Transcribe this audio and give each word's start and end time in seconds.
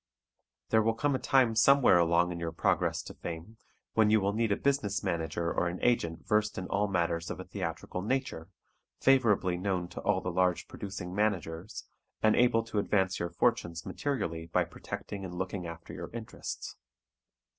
There 0.69 0.81
will 0.81 0.95
come 0.95 1.13
a 1.13 1.19
time 1.19 1.53
somewhere 1.53 1.99
along 1.99 2.31
in 2.31 2.39
your 2.39 2.51
progress 2.51 3.03
to 3.03 3.13
fame 3.13 3.57
when 3.93 4.09
you 4.09 4.19
will 4.19 4.33
need 4.33 4.51
a 4.51 4.57
business 4.57 5.03
manager 5.03 5.53
or 5.53 5.67
an 5.67 5.77
agent 5.83 6.27
versed 6.27 6.57
in 6.57 6.65
all 6.69 6.87
matters 6.87 7.29
of 7.29 7.39
a 7.39 7.43
theatrical 7.43 8.01
nature, 8.01 8.49
favorably 8.99 9.57
known 9.57 9.87
to 9.89 10.01
all 10.01 10.19
the 10.19 10.31
large 10.31 10.67
producing 10.67 11.13
managers, 11.13 11.83
and 12.23 12.35
able 12.35 12.63
to 12.63 12.79
advance 12.79 13.19
your 13.19 13.29
fortunes 13.29 13.85
materially 13.85 14.47
by 14.47 14.63
protecting 14.63 15.23
and 15.23 15.35
looking 15.35 15.67
after 15.67 15.93
your 15.93 16.09
interests. 16.15 16.77